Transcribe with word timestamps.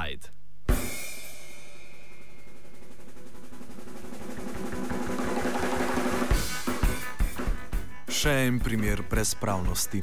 Night. 0.00 0.30
Še 8.08 8.32
en 8.46 8.60
primer 8.60 9.02
brezpravnosti. 9.10 10.02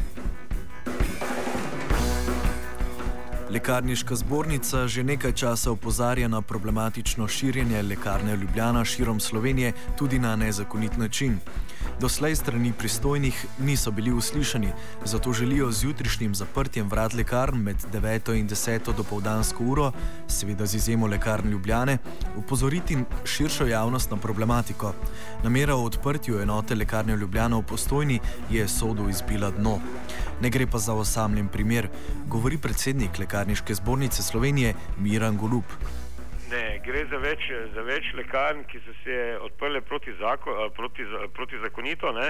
Lekarniška 3.47 4.15
zbornica 4.15 4.87
že 4.91 5.03
nekaj 5.07 5.33
časa 5.33 5.71
opozarja 5.71 6.27
na 6.27 6.41
problematično 6.41 7.27
širjenje 7.27 7.81
lekarne 7.81 8.35
Ljubljana 8.35 8.85
širom 8.85 9.19
Slovenije 9.19 9.73
tudi 9.97 10.19
na 10.19 10.35
nezakonit 10.35 10.97
način. 10.97 11.39
Doslej 11.99 12.35
strani 12.35 12.73
pristojnih 12.77 13.45
niso 13.59 13.91
bili 13.91 14.11
uslišani, 14.13 14.69
zato 15.05 15.33
želijo 15.33 15.71
z 15.71 15.83
jutrišnjim 15.83 16.35
zaprtjem 16.35 16.89
vrat 16.89 17.13
lekarn 17.13 17.57
med 17.57 17.77
9 17.93 18.39
in 18.39 18.49
10 18.49 18.95
dopoldansko 18.97 19.63
uro, 19.63 19.91
seveda 20.27 20.65
z 20.65 20.75
izjemo 20.75 21.07
lekarn 21.07 21.49
Ljubljane, 21.49 21.97
upozoriti 22.35 22.97
širšo 23.25 23.65
javnost 23.65 24.11
na 24.11 24.17
problematiko. 24.17 24.93
Namera 25.43 25.75
o 25.75 25.83
odprtju 25.83 26.39
enote 26.41 26.75
lekarne 26.75 27.15
Ljubljana 27.15 27.57
v 27.57 27.63
postojni 27.63 28.19
je 28.49 28.67
sodu 28.67 29.09
izbila 29.09 29.51
dno. 29.51 29.79
Ne 30.41 30.49
gre 30.49 30.67
pa 30.67 30.77
za 30.77 30.93
osamljen 30.93 31.47
primer, 31.47 31.89
govori 32.27 32.57
predsednik 32.57 33.19
lekarniške 33.19 33.75
zbornice 33.75 34.23
Slovenije 34.23 34.75
Miran 34.97 35.37
Golub. 35.37 35.63
Ne, 36.47 36.79
gre 36.79 37.01
za 37.11 37.17
več, 37.19 37.43
za 37.75 37.83
več 37.83 38.05
lekarn, 38.15 38.61
ki 38.71 38.79
so 38.85 38.93
se 39.01 39.15
odprle 39.43 39.81
proti, 39.83 40.13
zako, 40.15 40.69
proti, 40.77 41.03
proti 41.35 41.59
zakonito. 41.59 42.13
Ne? 42.15 42.29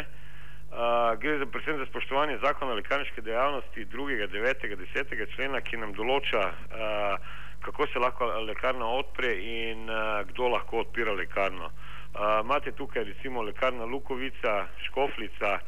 Uh, 0.68 1.14
gre 1.22 1.36
za, 1.38 1.46
predvsem 1.46 1.78
za 1.78 1.86
spoštovanje 1.86 2.40
zakona 2.42 2.74
o 2.74 2.80
lekarniški 2.80 3.22
dejavnosti 3.22 3.86
2., 3.94 4.26
9., 4.34 4.66
10. 4.82 5.14
člena, 5.36 5.62
ki 5.62 5.78
nam 5.84 5.94
določa, 5.94 6.42
uh, 6.50 7.30
kako 7.62 7.88
se 7.94 8.02
lahko 8.02 8.32
lekarna 8.48 8.90
odpre 8.98 9.36
in 9.38 9.86
uh, 9.86 10.26
kdo 10.32 10.50
lahko 10.56 10.82
odpira 10.82 11.14
lekarno. 11.14 11.70
Uh, 11.70 12.42
imate 12.42 12.74
tukaj 12.74 13.06
recimo 13.06 13.46
lekarna 13.46 13.86
Lukovica, 13.86 14.64
Škoflica, 14.90 15.60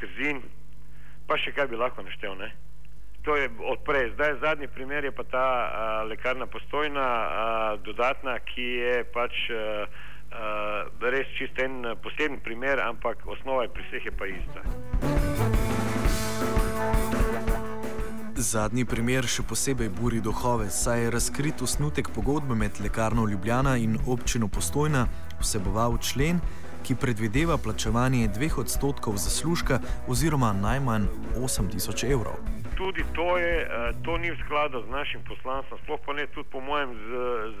Trzin, 0.00 0.40
pa 1.28 1.36
še 1.36 1.52
kaj 1.52 1.68
bi 1.68 1.76
lahko 1.76 2.08
naštel. 2.08 2.32
Ne? 2.40 2.48
To 3.22 3.36
je 3.36 3.50
odprej. 3.60 4.10
Zdaj 4.14 4.34
zadnji 4.40 4.68
primer 4.68 5.04
je 5.04 5.12
pa 5.12 5.24
ta 5.24 5.38
a, 5.38 6.02
lekarna 6.02 6.46
postojna, 6.46 7.00
a, 7.00 7.76
dodatna, 7.84 8.38
ki 8.38 8.62
je 8.62 9.04
pač 9.12 9.32
a, 9.50 9.84
a, 10.32 10.84
res 11.00 11.28
čist 11.36 11.58
en 11.60 11.84
poseben 12.02 12.40
primer, 12.40 12.80
ampak 12.80 13.26
osnova 13.28 13.62
je 13.62 13.72
pri 13.76 13.84
vseh 13.88 14.04
je 14.08 14.12
pa 14.16 14.26
ista. 14.26 14.60
Zadnji 18.40 18.86
primer 18.88 19.28
še 19.28 19.44
posebej 19.44 19.90
buri 19.92 20.22
duhove, 20.24 20.70
saj 20.72 21.04
je 21.04 21.10
razkrit 21.12 21.60
osnutek 21.60 22.08
pogodbe 22.14 22.56
med 22.56 22.80
lekarno 22.80 23.26
Ljubljana 23.28 23.76
in 23.76 23.98
občino 24.08 24.48
Postojna 24.48 25.04
vseboval 25.42 25.98
člen, 26.00 26.40
ki 26.88 26.96
predvideva 26.96 27.60
plačevanje 27.60 28.32
dveh 28.32 28.58
odstotkov 28.64 29.20
zaslužka 29.20 29.82
oziroma 30.08 30.54
najmanj 30.56 31.04
8000 31.36 32.08
evrov 32.16 32.59
tudi 32.80 33.04
to, 33.14 33.38
je, 33.38 33.60
eh, 33.60 33.92
to 34.04 34.16
ni 34.18 34.30
v 34.30 34.40
skladu 34.44 34.80
z 34.82 34.88
našim 34.88 35.20
poslanstvom, 35.28 35.78
sploh 35.84 36.00
pa 36.00 36.12
ne 36.16 36.24
tudi 36.32 36.48
po 36.48 36.64
mojem 36.64 36.96
z, 36.96 37.08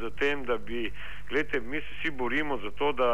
tem, 0.16 0.44
da 0.48 0.56
bi, 0.56 0.88
gledajte, 1.28 1.60
mi 1.60 1.76
se 1.76 1.92
vsi 2.00 2.10
borimo 2.10 2.56
za 2.64 2.70
to, 2.70 2.92
da, 2.92 3.12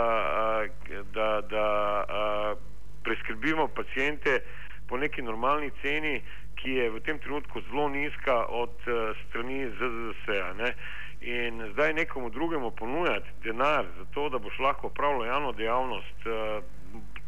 eh, 0.63 1.03
da, 1.11 1.43
da 1.51 1.67
eh, 2.07 2.55
preskrbimo 3.03 3.69
pacijente 3.69 4.39
po 4.87 4.97
neki 4.97 5.23
normalni 5.23 5.71
ceni, 5.83 6.23
ki 6.55 6.71
je 6.71 6.91
v 6.91 7.03
tem 7.03 7.19
trenutku 7.19 7.61
zelo 7.67 7.89
nizka 7.89 8.47
od 8.49 8.73
strani 9.27 9.67
ZZS-a. 9.67 10.71
In 11.21 11.73
zdaj 11.73 11.93
nekomu 11.93 12.31
drugemu 12.31 12.71
ponujati 12.71 13.29
denar 13.43 13.85
za 13.99 14.05
to, 14.15 14.29
da 14.29 14.39
boš 14.39 14.59
lahko 14.59 14.87
upravljal 14.87 15.27
javno 15.27 15.53
dejavnost, 15.53 16.23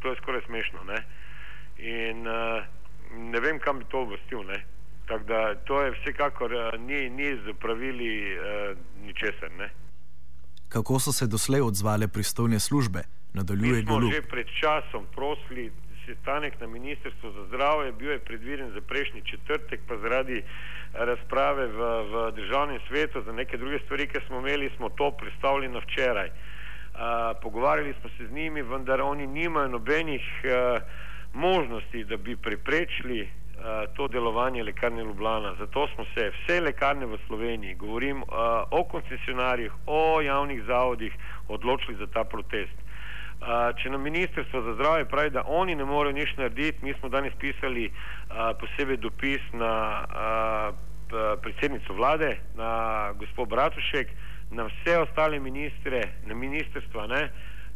to 0.00 0.08
je 0.08 0.16
skoraj 0.22 0.40
smešno. 0.46 0.84
Ne? 0.84 1.02
In 1.78 2.26
uh, 2.26 2.64
ne 3.12 3.40
vem, 3.40 3.58
kam 3.58 3.78
bi 3.78 3.84
to 3.90 4.04
vrstil. 4.04 4.44
Tako 5.08 5.24
da 5.24 5.54
to 5.54 5.82
je 5.82 5.90
vsekakor 5.90 6.52
uh, 6.52 6.80
ni, 6.80 7.10
ni 7.10 7.36
z 7.36 7.54
pravili 7.60 8.36
uh, 8.36 8.76
ničesar. 9.06 9.50
Ne? 9.58 9.70
Kako 10.68 10.98
so 11.00 11.12
se 11.12 11.26
doslej 11.26 11.60
odzvale 11.60 12.08
pristojne 12.08 12.60
službe? 12.60 13.02
Nadaljuje 13.34 13.82
Golo. 13.82 14.10
Že 14.10 14.22
pred 14.22 14.46
časom 14.60 15.06
prosili 15.14 15.72
sestanek 16.06 16.60
na 16.60 16.66
Ministrstvu 16.66 17.32
za 17.32 17.46
zdravje, 17.46 17.92
bil 17.92 18.10
je 18.10 18.18
predviden 18.18 18.70
za 18.72 18.80
prejšnji 18.80 19.22
četrtek, 19.24 19.80
pa 19.88 19.96
zaradi 19.96 20.42
razprave 20.92 21.66
v, 21.66 21.80
v 22.12 22.32
državnem 22.36 22.80
svetu 22.88 23.22
za 23.22 23.32
neke 23.32 23.56
druge 23.56 23.78
stvari, 23.84 24.08
ki 24.08 24.20
smo 24.26 24.40
imeli, 24.40 24.70
smo 24.76 24.88
to 24.88 25.10
predstavili 25.10 25.68
na 25.68 25.78
včeraj. 25.78 26.28
Uh, 26.28 27.00
pogovarjali 27.42 27.94
smo 28.00 28.10
se 28.16 28.26
z 28.26 28.32
njimi, 28.32 28.62
vendar 28.62 29.00
oni 29.00 29.26
nimajo 29.26 29.68
nobenih 29.68 30.24
uh, 30.44 30.82
možnosti, 31.32 32.04
da 32.04 32.16
bi 32.16 32.36
preprečili 32.36 33.22
uh, 33.22 33.94
to 33.96 34.08
delovanje 34.08 34.62
lekarne 34.62 35.04
Ljubljana. 35.04 35.54
Zato 35.58 35.88
smo 35.94 36.04
se 36.14 36.30
vse 36.30 36.60
lekarne 36.60 37.06
v 37.06 37.18
Sloveniji, 37.26 37.74
govorim 37.74 38.22
uh, 38.22 38.28
o 38.70 38.84
koncesionarjih, 38.84 39.72
o 39.86 40.20
javnih 40.20 40.62
zavodih, 40.66 41.12
odločili 41.48 41.96
za 41.96 42.06
ta 42.06 42.24
protest. 42.24 42.76
Uh, 43.40 43.70
če 43.78 43.90
nam 43.90 44.02
Ministrstvo 44.02 44.62
za 44.62 44.74
zdravje 44.74 45.04
pravi, 45.04 45.30
da 45.30 45.42
oni 45.46 45.74
ne 45.74 45.84
morejo 45.84 46.12
nič 46.12 46.36
narediti, 46.36 46.84
mi 46.84 46.94
smo 46.94 47.08
danes 47.08 47.32
pisali 47.38 47.86
uh, 47.86 48.50
posebej 48.60 48.96
dopis 48.96 49.40
na 49.52 50.04
uh, 50.04 50.88
predsednico 51.42 51.94
vlade, 51.94 52.36
na 52.54 53.12
gospod 53.18 53.48
Bratušek, 53.48 54.08
na 54.50 54.64
vse 54.64 54.98
ostale 54.98 55.40
ministre, 55.40 56.02
na 56.26 56.34
ministrstva, 56.34 57.06
ne, 57.06 57.28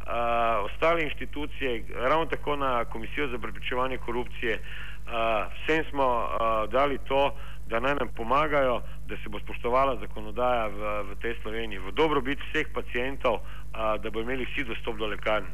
uh, 0.03 0.65
ostale 0.65 1.03
inštitucije, 1.03 1.83
ravno 1.95 2.25
tako 2.25 2.55
na 2.55 2.85
Komisijo 2.85 3.27
za 3.27 3.37
preprečevanje 3.37 3.97
korupcije, 3.97 4.59
uh, 4.59 5.11
vsem 5.63 5.85
smo 5.89 6.05
uh, 6.05 6.71
dali 6.71 6.97
to, 6.97 7.35
da 7.67 7.79
naj 7.79 7.95
nam 7.95 8.07
pomagajo, 8.15 8.81
da 9.07 9.17
se 9.17 9.29
bo 9.29 9.39
spoštovala 9.39 9.95
zakonodaja 9.99 10.67
v, 10.67 11.03
v 11.09 11.15
tej 11.21 11.35
Sloveniji, 11.41 11.79
v 11.79 11.91
dobrobit 11.91 12.39
vseh 12.49 12.67
pacijentov, 12.73 13.33
uh, 13.33 14.01
da 14.03 14.09
bo 14.09 14.21
imeli 14.21 14.45
vsi 14.45 14.63
dostop 14.63 14.97
do 14.97 15.07
lekarn. 15.07 15.45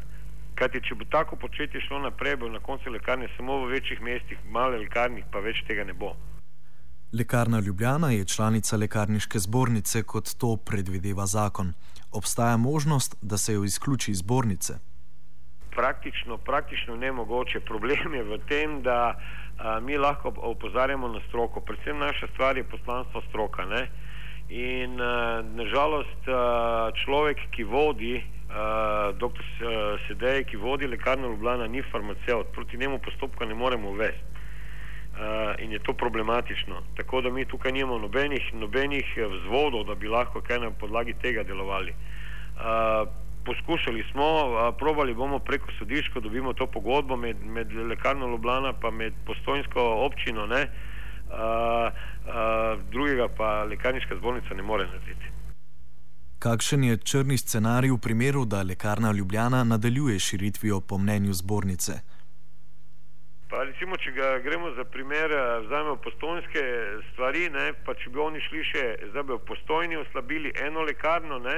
Kajti, 0.55 0.81
če 0.81 0.95
bo 0.95 1.05
tako 1.05 1.35
početje 1.35 1.81
šlo 1.81 1.99
naprej, 1.99 2.35
bo 2.35 2.49
na 2.49 2.59
koncu 2.59 2.91
lekarne 2.91 3.29
samo 3.37 3.61
v 3.63 3.77
večjih 3.77 4.01
mestih, 4.01 4.37
male 4.49 4.77
lekarnih, 4.77 5.23
pa 5.31 5.39
več 5.39 5.63
tega 5.67 5.83
ne 5.83 5.93
bo. 5.93 6.15
Lekarna 7.13 7.59
Ljubljana 7.59 8.11
je 8.11 8.25
članica 8.25 8.77
lekarniške 8.77 9.39
zbornice, 9.39 10.03
kot 10.03 10.29
to 10.37 10.57
predvideva 10.65 11.25
zakon 11.25 11.73
obstaja 12.11 12.57
možnost, 12.57 13.15
da 13.21 13.37
se 13.37 13.53
jo 13.53 13.63
izključi 13.63 14.11
iz 14.11 14.17
zbornice? 14.17 14.73
Praktično, 15.75 16.37
praktično 16.37 16.95
ne 16.95 17.11
mogoče. 17.11 17.59
Problem 17.59 18.13
je 18.13 18.23
v 18.23 18.37
tem, 18.49 18.81
da 18.81 19.17
a, 19.57 19.79
mi 19.79 19.97
lahko 19.97 20.33
opozarjamo 20.37 21.07
na 21.07 21.21
stroko. 21.27 21.61
Predvsem 21.61 21.97
naša 21.97 22.27
stvar 22.33 22.57
je 22.57 22.63
poslanstvo 22.63 23.21
stroka. 23.29 23.65
Ne? 23.65 23.87
In 24.49 24.95
nažalost 25.55 26.29
človek, 27.05 27.37
ki 27.51 27.63
vodi, 27.63 28.23
dr. 29.19 29.43
Sedej, 30.07 30.43
ki 30.43 30.57
vodi 30.57 30.87
lekarno 30.87 31.29
Ljubljana, 31.29 31.67
ni 31.67 31.81
farmaceut, 31.91 32.53
proti 32.53 32.77
njemu 32.77 32.99
postopka 32.99 33.45
ne 33.45 33.55
moremo 33.55 33.89
uvesti 33.89 34.23
uh, 34.23 34.38
in 35.59 35.71
je 35.71 35.79
to 35.79 35.93
problematično. 35.93 36.75
Tako 36.97 37.21
da 37.21 37.29
mi 37.29 37.45
tukaj 37.45 37.71
nimamo 37.71 37.97
nobenih, 37.97 38.53
nobenih 38.53 39.05
eh, 39.17 39.25
vzvodov, 39.27 39.83
da 39.83 39.95
bi 39.95 40.07
lahko 40.07 40.41
kaj 40.41 40.59
na 40.59 40.71
podlagi 40.71 41.13
tega 41.21 41.43
delovali. 41.43 41.93
Uh, 42.59 43.07
poskušali 43.45 44.03
smo, 44.11 44.25
uh, 44.25 44.75
probali 44.77 45.13
bomo 45.13 45.39
preko 45.39 45.71
sodišča, 45.79 46.19
dobimo 46.19 46.53
to 46.53 46.67
pogodbo 46.67 47.15
med, 47.15 47.45
med 47.45 47.73
lekarno 47.73 48.27
Ljubljana 48.27 48.73
pa 48.73 48.91
med 48.91 49.13
postojnsko 49.25 49.81
občino, 50.05 50.45
ne, 50.45 50.61
uh, 50.61 51.35
uh, 51.35 52.91
drugega 52.91 53.27
pa 53.37 53.63
lekarniška 53.63 54.15
zbornica 54.15 54.53
ne 54.53 54.63
more 54.63 54.85
narediti. 54.85 55.25
Kakšen 56.39 56.83
je 56.83 56.97
črni 56.97 57.37
scenarij 57.37 57.91
v 57.91 57.97
primeru, 57.97 58.45
da 58.45 58.61
lekarna 58.63 59.11
Ljubljana 59.11 59.63
nadaljuje 59.63 60.19
širitvijo 60.19 60.81
po 60.81 60.97
mnenju 60.97 61.33
zbornice? 61.33 62.18
Recimo, 63.79 63.95
če 63.95 64.11
ga 64.11 64.29
gremo 64.43 64.73
za 64.75 64.83
primer, 64.83 65.31
eh, 65.31 65.59
vzamemo 65.63 65.95
postojnske 66.03 66.61
stvari, 67.13 67.45
ne, 67.49 67.69
pa 67.87 67.93
če 67.95 68.09
bi 68.11 68.19
oni 68.19 68.41
šli 68.43 68.63
še, 68.67 68.81
zdaj 69.13 69.23
bi 69.23 69.33
v 69.37 69.45
postojni 69.47 69.95
oslabili 69.95 70.51
eno 70.65 70.83
lekarno, 70.83 71.37
ne, 71.39 71.55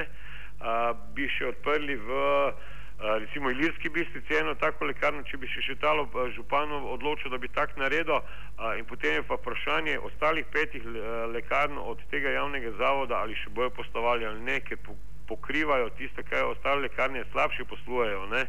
a, 0.60 0.94
bi 1.16 1.26
še 1.26 1.48
odprli 1.50 1.98
v 1.98 2.20
a, 2.22 3.18
recimo 3.24 3.50
Ilirski 3.50 3.90
bistrici 3.90 4.38
eno 4.38 4.54
tako 4.54 4.86
lekarno, 4.86 5.26
če 5.26 5.42
bi 5.42 5.50
še 5.50 5.66
še 5.66 5.74
talo 5.82 6.06
županu 6.38 6.78
odločil, 6.94 7.34
da 7.34 7.42
bi 7.42 7.50
tak 7.50 7.74
naredil 7.74 8.20
a, 8.20 8.76
in 8.78 8.86
potem 8.86 9.18
je 9.18 9.26
pa 9.26 9.42
vprašanje 9.42 9.98
ostalih 10.06 10.46
petih 10.54 10.86
lekarn 11.34 11.74
od 11.74 12.06
tega 12.14 12.38
javnega 12.38 12.76
zavoda, 12.78 13.18
ali 13.26 13.34
še 13.34 13.50
bojo 13.50 13.74
postovali 13.82 14.30
ali 14.30 14.46
ne, 14.46 14.60
ker 14.62 14.78
pokrivajo 15.26 15.90
tiste, 15.98 16.22
kaj 16.22 16.54
ostale 16.54 16.86
lekarne 16.86 17.26
slabše 17.34 17.66
poslujejo, 17.66 18.28
ne 18.30 18.46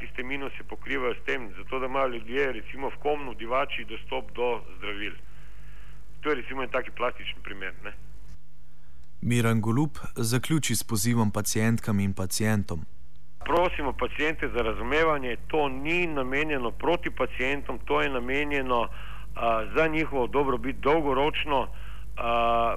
tiste 0.00 0.22
minuse 0.22 0.64
pokrivajo 0.68 1.14
s 1.14 1.24
tem, 1.26 1.50
zato 1.56 1.78
da 1.78 1.86
imajo 1.86 2.08
ljudje 2.08 2.52
recimo 2.52 2.90
v 2.90 2.96
komnu 3.02 3.34
divači 3.34 3.84
dostop 3.84 4.32
do 4.32 4.60
zdravil. 4.78 5.12
To 6.20 6.28
je 6.28 6.34
recimo 6.34 6.62
en 6.62 6.68
taki 6.68 6.90
plastičen 6.90 7.42
primer. 7.42 7.72
Ne? 7.84 7.92
Miran 9.22 9.60
Golub 9.60 9.90
zaključi 10.16 10.76
s 10.76 10.84
pozivom 10.84 11.30
pacijentkam 11.30 12.00
in 12.00 12.14
pacijentom. 12.14 12.80
prosimo 13.48 13.92
pacijente 13.92 14.48
za 14.48 14.62
razumevanje, 14.62 15.36
to 15.46 15.68
ni 15.68 16.06
namenjeno 16.06 16.70
proti 16.70 17.10
pacijentom, 17.10 17.78
to 17.84 18.02
je 18.02 18.08
namenjeno 18.10 18.80
uh, 18.80 18.88
za 19.76 19.86
njihovo 19.86 20.26
dobrobit 20.26 20.76
dolgoročno. 20.76 21.68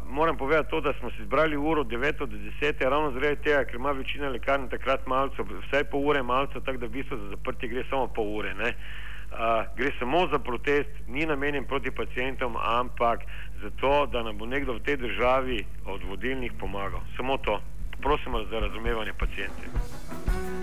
Moram 0.06 0.38
povedati 0.38 0.70
to, 0.70 0.82
da 0.82 0.94
smo 0.94 1.10
si 1.10 1.22
izbrali 1.22 1.58
uro 1.58 1.84
9 1.84 2.18
do 2.18 2.38
10, 2.62 2.90
ravno 2.90 3.12
zaradi 3.12 3.42
tega, 3.42 3.64
ker 3.64 3.76
ima 3.76 3.92
večina 3.92 4.30
lekarn 4.30 4.70
takrat 4.70 5.08
malce, 5.08 5.42
vsaj 5.68 5.84
pol 5.84 6.06
ure 6.08 6.24
malce, 6.24 6.62
tako 6.66 6.78
da 6.78 6.86
v 6.86 6.90
bistvu 6.90 7.18
za 7.18 7.30
zaprtje 7.30 7.70
gre 7.70 7.84
samo 7.90 8.08
pol 8.08 8.36
ure. 8.38 8.54
Uh, 8.54 8.68
gre 9.78 9.92
samo 10.00 10.28
za 10.32 10.40
protest, 10.40 10.90
ni 11.08 11.26
namenjen 11.26 11.64
proti 11.64 11.92
pacijentom, 11.92 12.58
ampak 12.62 13.20
zato, 13.62 14.06
da 14.06 14.24
nam 14.24 14.38
bo 14.38 14.46
nekdo 14.46 14.74
v 14.74 14.80
tej 14.80 14.98
državi 14.98 15.66
od 15.86 16.04
vodilnih 16.04 16.52
pomagal. 16.60 17.00
Samo 17.18 17.38
to. 17.38 17.62
Prosimo 18.02 18.44
za 18.44 18.60
razumevanje 18.60 19.14
pacijentov. 19.14 20.61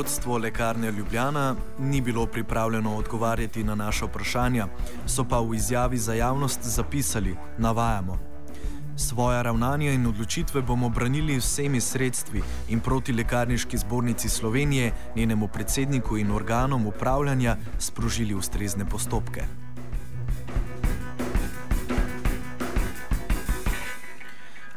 Vodstvo 0.00 0.38
lekarne 0.38 0.90
Ljubljana 0.90 1.56
ni 1.78 2.00
bilo 2.00 2.26
pripravljeno 2.26 2.96
odgovarjati 2.96 3.64
na 3.64 3.74
naše 3.74 4.04
vprašanja, 4.04 4.66
so 5.06 5.24
pa 5.24 5.40
v 5.40 5.54
izjavi 5.54 5.98
za 5.98 6.14
javnost 6.14 6.60
zapisali: 6.62 7.36
Navajamo. 7.58 8.18
Svoja 8.96 9.42
ravnanja 9.42 9.92
in 9.92 10.06
odločitve 10.06 10.62
bomo 10.62 10.88
branili 10.88 11.36
vsemi 11.36 11.80
sredstvi 11.80 12.42
in 12.68 12.80
proti 12.80 13.12
lekarniški 13.12 13.78
zbornici 13.78 14.28
Slovenije, 14.28 14.92
njenemu 15.16 15.48
predsedniku 15.48 16.16
in 16.16 16.30
organom 16.30 16.86
upravljanja 16.86 17.56
sprožili 17.78 18.34
ustrezne 18.34 18.84
postopke. 18.84 19.44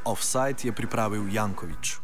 Offside 0.06 0.68
je 0.68 0.72
pripravil 0.72 1.34
Jankovič. 1.34 1.98